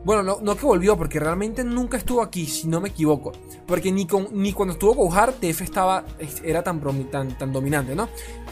Bueno, 0.04 0.24
no, 0.24 0.40
no, 0.42 0.56
que 0.56 0.66
volvió, 0.66 0.96
porque 0.96 1.20
realmente 1.20 1.62
nunca 1.62 1.96
estuvo 1.96 2.22
aquí, 2.22 2.46
si 2.46 2.66
no 2.66 2.80
me 2.80 2.88
equivoco. 2.88 3.30
Porque 3.64 3.92
ni, 3.92 4.04
con, 4.04 4.28
ni 4.32 4.52
cuando 4.52 4.72
estuvo 4.72 4.94
Gohar, 4.94 5.34
TF 5.34 5.60
estaba, 5.60 6.04
era 6.42 6.64
tan, 6.64 6.80
tan, 7.08 7.38
tan 7.38 7.52
dominante, 7.52 7.94
¿no? 7.94 8.08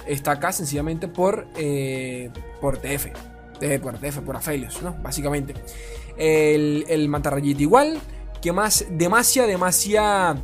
Está 0.07 0.33
acá 0.33 0.53
sencillamente 0.53 1.09
por, 1.09 1.49
eh, 1.57 2.31
por 2.61 2.79
TF. 2.79 3.09
Por 3.83 3.99
TF, 3.99 4.21
por 4.21 4.37
Aphelios, 4.37 4.81
¿no? 4.81 4.97
Básicamente. 5.03 5.55
El, 6.17 6.85
el 6.89 7.09
Mantarrayita 7.09 7.61
igual. 7.63 8.01
que 8.41 8.53
más? 8.53 8.87
Demacia, 8.89 9.45
Demacia. 9.47 10.37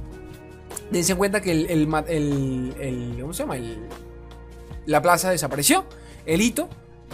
Dense 0.90 1.12
en 1.12 1.18
cuenta 1.18 1.40
que 1.40 1.52
el, 1.52 1.66
el, 1.70 2.74
el 2.80 3.16
¿Cómo 3.20 3.32
se 3.32 3.44
llama? 3.44 3.56
El 3.56 3.86
la 4.86 5.02
plaza 5.02 5.30
desapareció, 5.30 5.84
el 6.24 6.40
hito, 6.40 6.68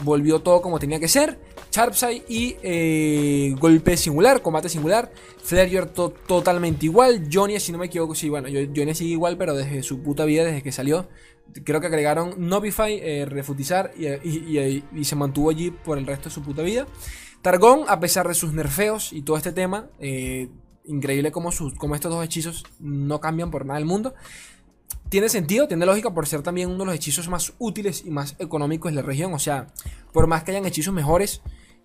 volvió 0.05 0.41
todo 0.41 0.62
como 0.62 0.79
tenía 0.79 1.00
que 1.00 1.09
ser. 1.09 1.38
Sharpside 1.71 2.25
y 2.29 2.57
eh, 2.62 3.55
golpe 3.59 3.97
singular, 3.97 4.43
combate 4.43 4.69
singular. 4.69 5.11
Flareyer 5.43 5.87
totalmente 5.87 6.87
igual. 6.87 7.29
Johnny, 7.33 7.59
si 7.61 7.73
no 7.73 7.79
me 7.79 7.87
equivoco, 7.87 8.14
sí, 8.14 8.29
bueno, 8.29 8.49
Johnny 8.76 8.95
sigue 8.95 9.12
igual, 9.12 9.37
pero 9.38 9.55
desde 9.55 9.83
su 9.83 10.02
puta 10.02 10.25
vida, 10.25 10.45
desde 10.45 10.62
que 10.62 10.73
salió. 10.73 11.09
Creo 11.64 11.81
que 11.81 11.87
agregaron 11.87 12.35
Novify, 12.38 12.99
eh, 13.02 13.26
refutizar 13.26 13.93
y, 13.97 15.05
se 15.05 15.17
mantuvo 15.17 15.50
allí 15.50 15.71
por 15.71 15.99
el 15.99 16.07
resto 16.07 16.29
de 16.29 16.35
su 16.35 16.43
puta 16.43 16.62
vida. 16.62 16.87
Targón, 17.43 17.85
a 17.88 18.00
pesar 18.00 18.29
de 18.29 18.35
sus 18.35 18.52
nerfeos 18.52 19.12
y 19.12 19.23
todo 19.23 19.37
este 19.37 19.52
tema, 19.52 19.88
eh, 19.99 20.49
increíble 20.85 21.33
como, 21.33 21.52
sus, 21.52 21.75
como 21.75 21.95
estos 21.95 22.12
dos 22.12 22.25
hechizos 22.25 22.64
no 22.81 23.21
cambian 23.21 23.50
por 23.50 23.67
nada 23.67 23.79
el 23.79 23.85
mundo 23.85 24.14
tiene 25.12 25.28
sentido, 25.28 25.69
tiene 25.69 25.85
lógica 25.85 26.14
por 26.14 26.26
ser 26.26 26.40
también 26.40 26.71
uno 26.71 26.78
de 26.78 26.87
los 26.87 26.95
hechizos 26.95 27.28
más 27.28 27.52
útiles 27.59 28.02
y 28.07 28.11
más 28.11 28.35
económicos 28.38 28.90
de 28.90 28.97
la 28.97 29.02
región. 29.02 29.35
O 29.35 29.38
sea, 29.38 29.66
por 30.11 30.26
más 30.26 30.42
que 30.42 30.52
hayan 30.52 30.64
hechizos 30.64 30.95
mejores, 30.95 31.42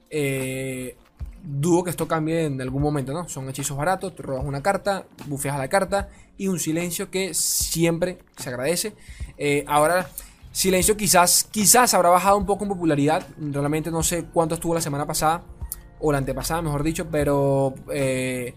eh, 0.09 0.95
dudo 1.43 1.83
que 1.83 1.89
esto 1.89 2.07
cambie 2.07 2.45
en 2.45 2.61
algún 2.61 2.81
momento, 2.81 3.11
¿no? 3.11 3.27
Son 3.27 3.49
hechizos 3.49 3.75
baratos, 3.75 4.15
te 4.15 4.23
robas 4.23 4.45
una 4.45 4.63
carta, 4.63 5.07
bufeas 5.25 5.57
la 5.57 5.67
carta 5.67 6.07
y 6.37 6.47
un 6.47 6.57
silencio 6.57 7.11
que 7.11 7.33
siempre 7.33 8.19
se 8.37 8.47
agradece. 8.47 8.93
Eh, 9.37 9.65
ahora, 9.67 10.09
silencio 10.53 10.95
quizás, 10.95 11.49
quizás 11.51 11.93
habrá 11.93 12.07
bajado 12.07 12.37
un 12.37 12.45
poco 12.45 12.63
en 12.63 12.69
popularidad. 12.69 13.27
Realmente 13.37 13.91
no 13.91 14.03
sé 14.03 14.23
cuánto 14.31 14.55
estuvo 14.55 14.73
la 14.73 14.79
semana 14.79 15.05
pasada, 15.05 15.43
o 15.99 16.13
la 16.13 16.19
antepasada, 16.19 16.61
mejor 16.61 16.81
dicho, 16.81 17.07
pero 17.11 17.75
eh, 17.91 18.53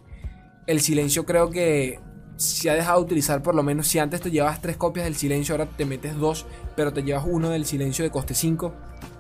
el 0.69 0.81
silencio 0.81 1.27
creo 1.27 1.51
que 1.51 1.99
se 2.41 2.71
ha 2.71 2.75
dejado 2.75 3.01
de 3.01 3.05
utilizar 3.05 3.43
por 3.43 3.55
lo 3.55 3.63
menos 3.63 3.87
si 3.87 3.99
antes 3.99 4.21
te 4.23 4.31
llevas 4.31 4.63
tres 4.63 4.79
copias 4.79 5.05
del 5.05 5.15
silencio, 5.15 5.55
ahora 5.55 5.67
te 5.67 5.85
metes 5.85 6.17
dos, 6.17 6.47
pero 6.75 6.93
te 6.93 7.03
llevas 7.03 7.25
uno 7.27 7.51
del 7.51 7.67
silencio 7.67 8.03
de 8.03 8.11
coste 8.11 8.35
5. 8.35 8.73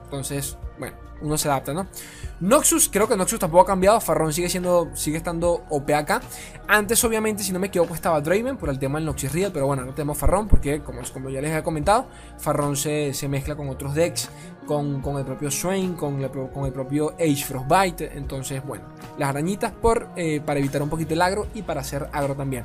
Entonces, 0.04 0.56
bueno, 0.78 0.96
uno 1.20 1.36
se 1.36 1.48
adapta, 1.48 1.74
¿no? 1.74 1.86
Noxus, 2.40 2.88
creo 2.88 3.06
que 3.06 3.16
Noxus 3.16 3.38
tampoco 3.38 3.64
ha 3.64 3.66
cambiado. 3.66 4.00
Farron 4.00 4.32
sigue 4.32 4.48
siendo, 4.48 4.90
sigue 4.94 5.18
estando 5.18 5.64
OP 5.68 5.90
acá. 5.90 6.22
Antes, 6.66 7.02
obviamente, 7.04 7.42
si 7.42 7.52
no 7.52 7.58
me 7.58 7.66
equivoco, 7.66 7.94
estaba 7.94 8.20
Draven 8.20 8.56
por 8.56 8.70
el 8.70 8.78
tema 8.78 8.98
del 8.98 9.04
Noxus 9.04 9.32
Real. 9.32 9.50
Pero 9.52 9.66
bueno, 9.66 9.84
no 9.84 9.92
tenemos 9.92 10.16
Farron 10.16 10.48
porque, 10.48 10.80
como, 10.80 11.28
ya 11.28 11.42
les 11.42 11.54
he 11.54 11.62
comentado, 11.62 12.06
Farron 12.38 12.76
se, 12.76 13.12
se 13.12 13.28
mezcla 13.28 13.54
con 13.56 13.68
otros 13.68 13.94
decks, 13.94 14.30
con, 14.66 15.02
con 15.02 15.18
el 15.18 15.24
propio 15.26 15.50
Swain, 15.50 15.94
con 15.94 16.22
el, 16.22 16.30
con 16.30 16.64
el 16.64 16.72
propio 16.72 17.10
Age 17.20 17.44
Frostbite. 17.44 18.16
Entonces, 18.16 18.64
bueno, 18.64 18.84
las 19.18 19.28
arañitas 19.28 19.72
por, 19.72 20.08
eh, 20.16 20.40
para 20.40 20.60
evitar 20.60 20.80
un 20.80 20.88
poquito 20.88 21.12
el 21.12 21.20
agro 21.20 21.46
y 21.54 21.60
para 21.60 21.82
hacer 21.82 22.08
agro 22.10 22.34
también. 22.34 22.64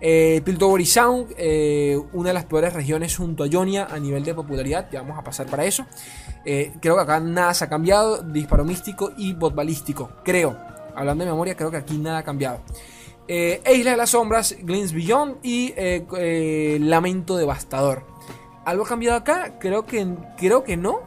Eh, 0.00 0.40
Sound, 0.84 1.34
eh, 1.36 2.00
una 2.12 2.28
de 2.28 2.34
las 2.34 2.44
peores 2.44 2.72
regiones 2.72 3.16
junto 3.16 3.42
a 3.42 3.48
Jonia 3.50 3.88
a 3.90 3.98
nivel 3.98 4.24
de 4.24 4.34
popularidad. 4.34 4.88
Ya 4.92 5.02
vamos 5.02 5.18
a 5.18 5.24
pasar 5.24 5.46
para 5.46 5.64
eso. 5.64 5.84
Eh, 6.44 6.74
creo 6.80 6.94
que 6.94 7.02
acá 7.02 7.18
nada 7.18 7.52
se 7.54 7.64
ha 7.64 7.68
cambiado. 7.68 8.22
Disparo 8.22 8.64
místico 8.64 9.12
y 9.16 9.32
bot 9.32 9.54
balístico. 9.54 10.10
Creo. 10.24 10.56
Hablando 10.94 11.24
de 11.24 11.30
memoria, 11.30 11.56
creo 11.56 11.70
que 11.70 11.76
aquí 11.76 11.98
nada 11.98 12.18
ha 12.18 12.24
cambiado. 12.24 12.60
Eh, 13.28 13.60
Isla 13.74 13.92
de 13.92 13.96
las 13.96 14.10
Sombras, 14.10 14.56
Glins 14.62 14.92
Beyond 14.92 15.38
y 15.42 15.74
eh, 15.76 16.06
eh, 16.16 16.78
Lamento 16.80 17.36
Devastador. 17.36 18.04
¿Algo 18.64 18.84
ha 18.84 18.88
cambiado 18.88 19.16
acá? 19.16 19.58
Creo 19.58 19.84
que, 19.84 20.06
creo 20.36 20.64
que 20.64 20.76
no. 20.76 21.00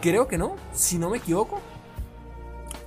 Creo 0.00 0.26
que 0.28 0.38
no, 0.38 0.56
si 0.72 0.98
no 0.98 1.10
me 1.10 1.18
equivoco. 1.18 1.60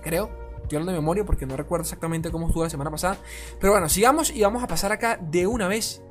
Creo. 0.03 0.29
Estoy 0.61 0.77
hablando 0.77 0.91
de 0.91 0.99
memoria 0.99 1.23
porque 1.23 1.45
no 1.45 1.55
recuerdo 1.55 1.83
exactamente 1.83 2.29
cómo 2.29 2.47
estuvo 2.47 2.63
la 2.63 2.69
semana 2.69 2.91
pasada. 2.91 3.17
Pero 3.59 3.71
bueno, 3.73 3.87
sigamos 3.87 4.31
y 4.31 4.41
vamos 4.41 4.63
a 4.63 4.67
pasar 4.67 4.91
acá 4.91 5.17
de 5.21 5.47
una 5.47 5.67
vez 5.67 6.01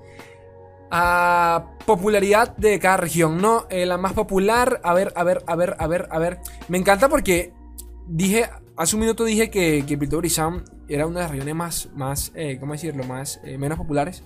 a 0.90 1.72
popularidad 1.84 2.56
de 2.56 2.78
cada 2.78 2.96
región, 2.96 3.40
¿no? 3.40 3.66
Eh, 3.68 3.86
la 3.86 3.98
más 3.98 4.12
popular, 4.12 4.80
a 4.82 4.94
ver, 4.94 5.12
a 5.16 5.24
ver, 5.24 5.42
a 5.46 5.56
ver, 5.56 5.76
a 5.78 5.86
ver, 5.86 6.08
a 6.10 6.18
ver. 6.18 6.40
Me 6.68 6.78
encanta 6.78 7.08
porque 7.08 7.52
dije, 8.06 8.48
hace 8.76 8.96
un 8.96 9.00
minuto 9.00 9.24
dije 9.24 9.50
que, 9.50 9.84
que 9.86 9.98
Piltover 9.98 10.26
y 10.26 10.30
Sound 10.30 10.64
era 10.88 11.06
una 11.06 11.20
de 11.20 11.22
las 11.22 11.30
regiones 11.30 11.54
más, 11.54 11.88
más 11.94 12.32
eh, 12.34 12.58
¿cómo 12.58 12.72
decirlo? 12.72 13.04
Más, 13.04 13.40
eh, 13.44 13.58
menos 13.58 13.78
populares. 13.78 14.22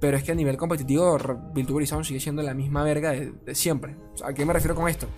Pero 0.00 0.16
es 0.16 0.22
que 0.22 0.32
a 0.32 0.34
nivel 0.34 0.56
competitivo, 0.56 1.18
Piltover 1.54 1.82
y 1.82 1.86
Sound 1.86 2.04
sigue 2.04 2.20
siendo 2.20 2.42
la 2.42 2.54
misma 2.54 2.84
verga 2.84 3.10
de, 3.10 3.54
siempre. 3.54 3.96
¿A 4.24 4.32
qué 4.32 4.44
me 4.44 4.52
refiero 4.52 4.74
con 4.74 4.88
esto? 4.88 5.08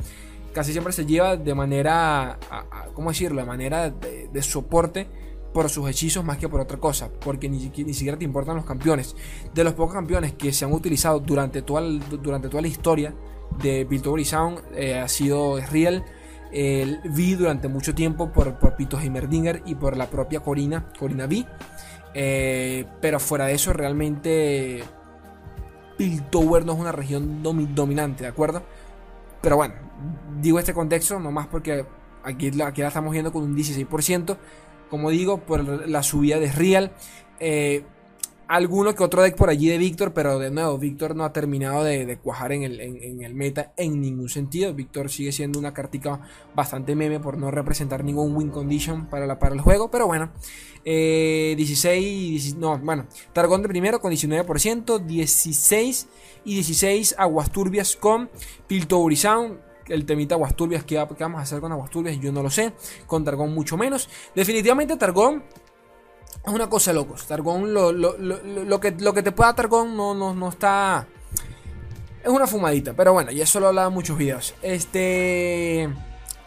Casi 0.54 0.72
siempre 0.72 0.92
se 0.92 1.04
lleva 1.04 1.36
de 1.36 1.54
manera, 1.54 2.32
a, 2.32 2.38
a, 2.50 2.86
¿cómo 2.94 3.10
decirlo? 3.10 3.40
De 3.40 3.46
manera 3.46 3.90
de, 3.90 4.28
de 4.32 4.42
soporte 4.42 5.06
por 5.52 5.68
sus 5.68 5.88
hechizos 5.88 6.24
más 6.24 6.38
que 6.38 6.48
por 6.48 6.60
otra 6.60 6.78
cosa, 6.78 7.10
porque 7.20 7.48
ni, 7.48 7.58
ni, 7.58 7.94
siquiera 7.94 8.18
te 8.18 8.24
importan 8.24 8.56
los 8.56 8.64
campeones. 8.64 9.16
De 9.52 9.64
los 9.64 9.74
pocos 9.74 9.94
campeones 9.94 10.32
que 10.34 10.52
se 10.52 10.64
han 10.64 10.72
utilizado 10.72 11.20
durante 11.20 11.62
toda, 11.62 11.82
durante 11.82 12.48
toda 12.48 12.62
la 12.62 12.68
historia 12.68 13.14
de 13.62 13.84
Piltover 13.86 14.24
Sound, 14.24 14.60
eh, 14.74 14.98
ha 14.98 15.08
sido 15.08 15.58
Real. 15.70 16.04
Eh, 16.52 16.98
vi 17.04 17.34
durante 17.34 17.68
mucho 17.68 17.94
tiempo 17.94 18.32
por, 18.32 18.58
por 18.58 18.76
Pito 18.76 18.98
Heimerdinger 18.98 19.62
y 19.66 19.74
por 19.74 19.96
la 19.96 20.06
propia 20.08 20.40
Corina, 20.40 20.86
Corina 20.98 21.26
V. 21.26 21.46
Eh, 22.14 22.86
pero 23.00 23.20
fuera 23.20 23.46
de 23.46 23.54
eso, 23.54 23.72
realmente 23.72 24.82
Piltover 25.96 26.66
no 26.66 26.72
es 26.72 26.78
una 26.78 26.92
región 26.92 27.42
domi 27.42 27.66
dominante, 27.66 28.24
¿de 28.24 28.30
acuerdo? 28.30 28.62
Pero 29.40 29.56
bueno, 29.56 29.74
digo 30.40 30.58
este 30.58 30.74
contexto 30.74 31.20
nomás 31.20 31.46
porque 31.46 31.86
aquí, 32.24 32.50
aquí 32.62 32.82
la 32.82 32.88
estamos 32.88 33.12
viendo 33.12 33.32
con 33.32 33.44
un 33.44 33.56
16% 33.56 34.36
como 34.90 35.10
digo, 35.10 35.38
por 35.38 35.88
la 35.88 36.02
subida 36.02 36.38
de 36.38 36.50
Real. 36.50 36.92
Eh, 37.38 37.84
alguno 38.50 38.96
que 38.96 39.04
otro 39.04 39.22
deck 39.22 39.36
por 39.36 39.48
allí 39.48 39.68
de 39.68 39.78
Víctor, 39.78 40.12
pero 40.12 40.40
de 40.40 40.50
nuevo, 40.50 40.76
Víctor 40.76 41.14
no 41.14 41.24
ha 41.24 41.32
terminado 41.32 41.84
de, 41.84 42.18
cuajar 42.18 42.50
en 42.50 42.64
el, 42.64 42.80
en, 42.80 43.22
el, 43.22 43.32
meta 43.32 43.72
en 43.76 44.00
ningún 44.00 44.28
sentido. 44.28 44.74
Víctor 44.74 45.08
sigue 45.08 45.30
siendo 45.30 45.60
una 45.60 45.72
cartica 45.72 46.20
bastante 46.52 46.96
meme 46.96 47.20
por 47.20 47.38
no 47.38 47.52
representar 47.52 48.02
ningún 48.02 48.34
win 48.34 48.50
condition 48.50 49.06
para, 49.06 49.38
para 49.38 49.54
el 49.54 49.60
juego, 49.60 49.88
pero 49.88 50.08
bueno. 50.08 50.32
Eh, 50.84 51.54
16, 51.56 52.56
no, 52.56 52.76
bueno, 52.78 53.06
Targón 53.32 53.62
de 53.62 53.68
primero 53.68 54.00
con 54.00 54.12
19%, 54.12 54.98
16 54.98 56.08
y 56.44 56.54
16 56.54 57.14
Aguas 57.18 57.52
Turbias 57.52 57.94
con 57.94 58.30
Piltover 58.66 59.14
el 59.88 60.06
temita 60.06 60.36
Aguasturbias, 60.36 60.84
¿qué, 60.84 61.04
¿qué, 61.16 61.24
vamos 61.24 61.40
a 61.40 61.42
hacer 61.42 61.60
con 61.60 61.72
Aguasturbias? 61.72 62.18
Yo 62.20 62.30
no 62.30 62.42
lo 62.42 62.50
sé. 62.50 62.72
Con 63.06 63.24
Targón 63.24 63.52
mucho 63.52 63.76
menos. 63.76 64.08
Definitivamente 64.36 64.96
Targón 64.96 65.42
es 66.46 66.52
una 66.52 66.68
cosa 66.68 66.90
de 66.90 66.96
locos. 66.96 67.26
Targón, 67.26 67.72
lo, 67.74 67.92
lo, 67.92 68.16
lo, 68.18 68.42
lo, 68.42 68.80
que, 68.80 68.92
lo 68.92 69.12
que 69.12 69.22
te 69.22 69.32
pueda 69.32 69.54
Targón 69.54 69.96
no, 69.96 70.14
no, 70.14 70.34
no 70.34 70.48
está... 70.48 71.06
Es 72.22 72.28
una 72.28 72.46
fumadita, 72.46 72.92
pero 72.92 73.14
bueno, 73.14 73.30
ya 73.30 73.44
eso 73.44 73.60
lo 73.60 73.66
he 73.66 73.68
hablado 73.70 73.88
en 73.88 73.94
muchos 73.94 74.16
videos. 74.16 74.54
Este... 74.62 75.88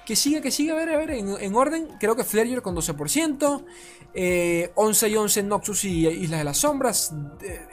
Que 0.06 0.18
sigue, 0.18 0.42
que 0.42 0.52
sigue, 0.52 0.72
a 0.72 0.76
ver, 0.76 0.90
a 0.90 0.98
ver, 0.98 1.12
en, 1.12 1.30
en 1.40 1.56
orden. 1.56 1.88
Creo 1.98 2.18
que 2.18 2.26
Flareyer 2.26 2.62
con 2.62 2.76
12%. 2.76 3.64
Eh, 4.16 4.72
11 4.76 5.10
y 5.10 5.16
11 5.16 5.44
Noxus 5.44 5.86
y 5.86 6.08
Islas 6.08 6.40
de 6.40 6.44
las 6.44 6.58
Sombras. 6.58 7.14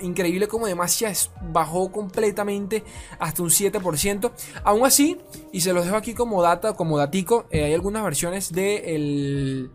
Increíble 0.00 0.48
como 0.48 0.66
Demacia 0.66 1.12
bajó 1.42 1.92
completamente 1.92 2.82
hasta 3.18 3.42
un 3.42 3.50
7%. 3.50 4.32
Aún 4.64 4.86
así, 4.86 5.18
y 5.52 5.60
se 5.60 5.72
los 5.72 5.84
dejo 5.84 5.96
aquí 5.96 6.14
como 6.14 6.40
data, 6.42 6.72
como 6.74 6.96
datico, 6.96 7.46
eh, 7.50 7.64
hay 7.64 7.74
algunas 7.74 8.02
versiones 8.02 8.52
de, 8.52 8.94
el, 8.94 9.70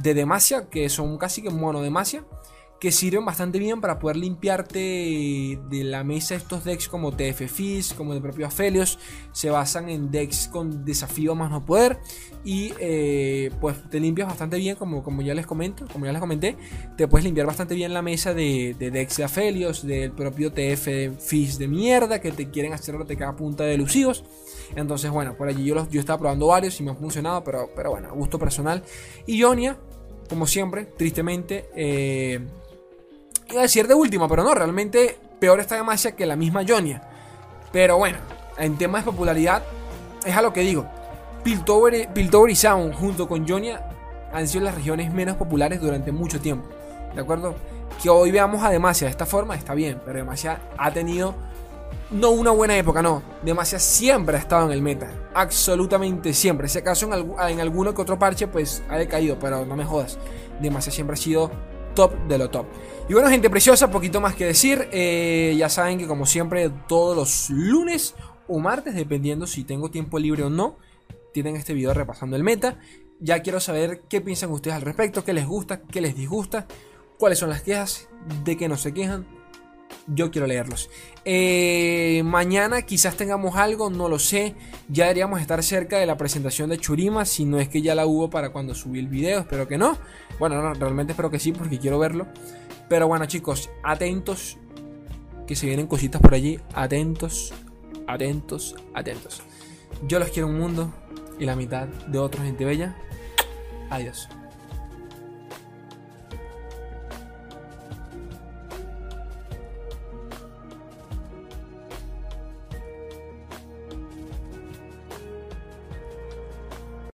de 0.00 0.14
Demacia 0.14 0.68
que 0.68 0.88
son 0.88 1.18
casi 1.18 1.42
que 1.42 1.50
mono 1.50 1.82
Demacia 1.82 2.24
que 2.80 2.92
sirven 2.92 3.24
bastante 3.24 3.58
bien 3.58 3.80
para 3.80 3.98
poder 3.98 4.16
limpiarte 4.16 4.78
de 4.78 5.84
la 5.84 6.04
mesa 6.04 6.34
estos 6.34 6.64
decks 6.64 6.88
como 6.88 7.12
TF 7.12 7.50
Fizz, 7.50 7.94
como 7.94 8.12
el 8.12 8.20
propio 8.20 8.46
Aphelios. 8.46 8.98
Se 9.32 9.50
basan 9.50 9.88
en 9.88 10.10
decks 10.10 10.48
con 10.48 10.84
desafío 10.84 11.34
más 11.34 11.50
no 11.50 11.64
poder. 11.64 11.98
Y 12.44 12.72
eh, 12.78 13.50
pues 13.60 13.76
te 13.90 13.98
limpias 13.98 14.28
bastante 14.28 14.58
bien, 14.58 14.76
como, 14.76 15.02
como 15.02 15.22
ya 15.22 15.34
les 15.34 15.46
comento, 15.46 15.86
como 15.92 16.06
ya 16.06 16.12
les 16.12 16.20
comenté. 16.20 16.56
Te 16.96 17.08
puedes 17.08 17.24
limpiar 17.24 17.46
bastante 17.46 17.74
bien 17.74 17.94
la 17.94 18.02
mesa 18.02 18.34
de, 18.34 18.76
de 18.78 18.90
decks 18.90 19.16
de 19.16 19.24
Aphelios, 19.24 19.86
del 19.86 20.12
propio 20.12 20.52
TF 20.52 21.18
Fizz 21.18 21.58
de 21.58 21.68
mierda, 21.68 22.20
que 22.20 22.30
te 22.32 22.50
quieren 22.50 22.72
hacer 22.72 22.96
cada 23.16 23.36
punta 23.36 23.64
de 23.64 23.74
elusivos. 23.74 24.24
Entonces, 24.74 25.10
bueno, 25.10 25.36
por 25.36 25.48
allí 25.48 25.64
yo, 25.64 25.74
los, 25.74 25.88
yo 25.88 26.00
estaba 26.00 26.18
probando 26.18 26.48
varios 26.48 26.78
y 26.80 26.82
me 26.82 26.90
han 26.90 26.96
funcionado, 26.96 27.42
pero, 27.44 27.70
pero 27.74 27.90
bueno, 27.90 28.08
a 28.08 28.12
gusto 28.12 28.38
personal. 28.38 28.82
Y 29.26 29.38
Ionia, 29.38 29.78
como 30.28 30.46
siempre, 30.46 30.86
tristemente, 30.86 31.68
eh, 31.74 32.40
Iba 33.48 33.60
a 33.60 33.62
decir 33.62 33.86
de 33.86 33.94
última, 33.94 34.28
pero 34.28 34.42
no, 34.42 34.54
realmente 34.54 35.18
peor 35.38 35.60
está 35.60 35.76
Demacia 35.76 36.12
que 36.12 36.26
la 36.26 36.36
misma 36.36 36.64
Jonia. 36.66 37.02
Pero 37.72 37.96
bueno, 37.96 38.18
en 38.58 38.76
temas 38.76 39.04
de 39.04 39.12
popularidad, 39.12 39.62
es 40.24 40.36
a 40.36 40.42
lo 40.42 40.52
que 40.52 40.62
digo. 40.62 40.86
Piltover, 41.44 42.12
Piltover 42.12 42.50
y 42.50 42.56
Sound 42.56 42.94
junto 42.94 43.28
con 43.28 43.46
Jonia 43.46 43.88
han 44.32 44.48
sido 44.48 44.64
las 44.64 44.74
regiones 44.74 45.12
menos 45.12 45.36
populares 45.36 45.80
durante 45.80 46.10
mucho 46.10 46.40
tiempo. 46.40 46.68
¿De 47.14 47.20
acuerdo? 47.20 47.54
Que 48.02 48.10
hoy 48.10 48.32
veamos 48.32 48.64
a 48.64 48.70
Demacia 48.70 49.06
de 49.06 49.12
esta 49.12 49.26
forma 49.26 49.54
está 49.54 49.74
bien, 49.74 50.00
pero 50.04 50.18
Demacia 50.18 50.60
ha 50.76 50.90
tenido 50.90 51.34
no 52.10 52.30
una 52.30 52.50
buena 52.50 52.76
época, 52.76 53.00
no. 53.00 53.22
Demacia 53.42 53.78
siempre 53.78 54.36
ha 54.36 54.40
estado 54.40 54.66
en 54.66 54.72
el 54.72 54.82
meta. 54.82 55.08
Absolutamente 55.34 56.34
siempre. 56.34 56.68
Si 56.68 56.78
acaso 56.78 57.12
en, 57.12 57.32
en 57.48 57.60
alguno 57.60 57.94
que 57.94 58.02
otro 58.02 58.18
parche, 58.18 58.48
pues 58.48 58.82
ha 58.88 58.96
decaído, 58.96 59.38
pero 59.38 59.64
no 59.64 59.76
me 59.76 59.84
jodas. 59.84 60.18
Demacia 60.60 60.90
siempre 60.90 61.14
ha 61.14 61.16
sido 61.16 61.50
top 61.96 62.12
de 62.28 62.38
lo 62.38 62.48
top. 62.48 62.66
Y 63.08 63.12
bueno, 63.12 63.28
gente 63.28 63.50
preciosa, 63.50 63.90
poquito 63.90 64.20
más 64.20 64.36
que 64.36 64.44
decir. 64.44 64.88
Eh, 64.92 65.56
ya 65.58 65.68
saben 65.68 65.98
que 65.98 66.06
como 66.06 66.26
siempre, 66.26 66.70
todos 66.86 67.16
los 67.16 67.50
lunes 67.50 68.14
o 68.46 68.60
martes, 68.60 68.94
dependiendo 68.94 69.48
si 69.48 69.64
tengo 69.64 69.90
tiempo 69.90 70.20
libre 70.20 70.44
o 70.44 70.50
no, 70.50 70.76
tienen 71.32 71.56
este 71.56 71.74
video 71.74 71.92
repasando 71.92 72.36
el 72.36 72.44
meta. 72.44 72.78
Ya 73.18 73.40
quiero 73.40 73.58
saber 73.58 74.02
qué 74.08 74.20
piensan 74.20 74.50
ustedes 74.52 74.76
al 74.76 74.82
respecto, 74.82 75.24
qué 75.24 75.32
les 75.32 75.46
gusta, 75.46 75.80
qué 75.82 76.00
les 76.00 76.14
disgusta, 76.14 76.68
cuáles 77.18 77.40
son 77.40 77.48
las 77.48 77.62
quejas, 77.62 78.08
de 78.44 78.56
qué 78.56 78.68
no 78.68 78.76
se 78.76 78.94
quejan. 78.94 79.26
Yo 80.06 80.30
quiero 80.30 80.46
leerlos. 80.46 80.88
Eh, 81.24 82.22
mañana 82.24 82.82
quizás 82.82 83.16
tengamos 83.16 83.56
algo, 83.56 83.90
no 83.90 84.08
lo 84.08 84.18
sé. 84.18 84.54
Ya 84.88 85.04
deberíamos 85.04 85.40
estar 85.40 85.62
cerca 85.62 85.98
de 85.98 86.06
la 86.06 86.16
presentación 86.16 86.70
de 86.70 86.78
Churima, 86.78 87.24
si 87.24 87.44
no 87.44 87.58
es 87.58 87.68
que 87.68 87.82
ya 87.82 87.94
la 87.94 88.06
hubo 88.06 88.30
para 88.30 88.50
cuando 88.50 88.74
subí 88.74 89.00
el 89.00 89.08
video, 89.08 89.40
espero 89.40 89.66
que 89.66 89.78
no. 89.78 89.98
Bueno, 90.38 90.62
no, 90.62 90.74
realmente 90.74 91.12
espero 91.12 91.30
que 91.30 91.40
sí, 91.40 91.52
porque 91.52 91.78
quiero 91.78 91.98
verlo. 91.98 92.28
Pero 92.88 93.08
bueno, 93.08 93.26
chicos, 93.26 93.68
atentos, 93.82 94.58
que 95.46 95.56
se 95.56 95.66
vienen 95.66 95.86
cositas 95.86 96.20
por 96.20 96.34
allí. 96.34 96.60
Atentos, 96.74 97.52
atentos, 98.06 98.76
atentos. 98.94 99.42
Yo 100.06 100.18
los 100.18 100.30
quiero 100.30 100.48
un 100.48 100.58
mundo 100.58 100.92
y 101.38 101.44
la 101.44 101.56
mitad 101.56 101.88
de 101.88 102.18
otra 102.18 102.44
gente 102.44 102.64
bella. 102.64 102.96
Adiós. 103.90 104.28